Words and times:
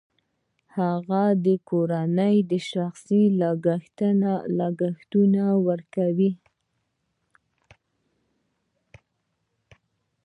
هغه 0.77 1.23
د 1.45 1.47
کورنۍ 1.69 2.37
شخصي 2.71 3.21
لګښتونه 4.59 5.43
ورکوي 5.67 6.31